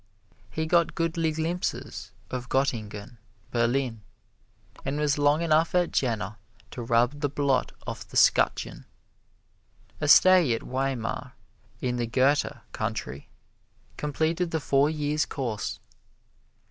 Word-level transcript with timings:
He 0.49 0.65
got 0.65 0.95
goodly 0.95 1.31
glimpses 1.31 2.11
of 2.31 2.49
Gottingen, 2.49 3.19
Berlin, 3.51 4.01
and 4.83 4.97
was 4.99 5.19
long 5.19 5.43
enough 5.43 5.75
at 5.75 5.91
Jena 5.91 6.39
to 6.71 6.81
rub 6.81 7.19
the 7.19 7.29
blot 7.29 7.71
off 7.85 8.07
the 8.07 8.17
'scutcheon. 8.17 8.85
A 9.99 10.07
stay 10.07 10.55
at 10.55 10.63
Weimar, 10.63 11.33
in 11.81 11.97
the 11.97 12.07
Goethe 12.07 12.63
country, 12.71 13.29
completed 13.95 14.49
the 14.49 14.59
four 14.59 14.89
years' 14.89 15.27
course. 15.27 15.79